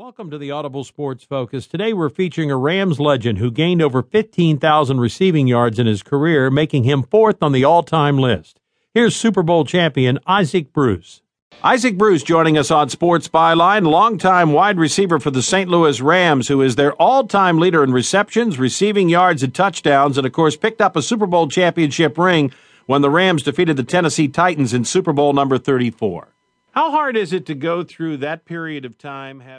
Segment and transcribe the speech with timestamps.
[0.00, 1.66] Welcome to the Audible Sports Focus.
[1.66, 6.50] Today we're featuring a Rams legend who gained over 15,000 receiving yards in his career,
[6.50, 8.60] making him fourth on the all time list.
[8.94, 11.20] Here's Super Bowl champion Isaac Bruce.
[11.62, 15.68] Isaac Bruce joining us on Sports Byline, longtime wide receiver for the St.
[15.68, 20.26] Louis Rams, who is their all time leader in receptions, receiving yards, and touchdowns, and
[20.26, 22.52] of course picked up a Super Bowl championship ring
[22.86, 26.28] when the Rams defeated the Tennessee Titans in Super Bowl number 34.
[26.72, 29.58] How hard is it to go through that period of time having